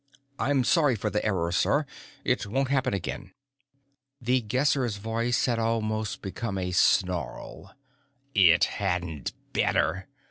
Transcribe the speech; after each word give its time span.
"I'm 0.39 0.63
sorry 0.63 0.95
for 0.95 1.11
the 1.11 1.23
error, 1.23 1.51
sir; 1.51 1.85
it 2.23 2.47
won't 2.47 2.69
happen 2.69 2.91
again." 2.91 3.33
The 4.19 4.41
Guesser's 4.41 4.97
voice 4.97 5.47
almost 5.47 6.23
became 6.23 6.57
a 6.57 6.71
snarl. 6.71 7.75
"It 8.33 8.63
hadn't 8.63 9.33
better! 9.53 10.07